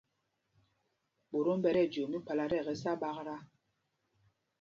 Ɓotom 1.31 1.59
ɓɛ 1.63 1.69
tí 1.73 1.79
ɛjoo 1.83 2.09
míkphālā 2.11 2.45
tí 2.51 2.55
ɛkɛ 2.61 2.73
sá 2.81 2.91
ɓaktá. 3.01 3.35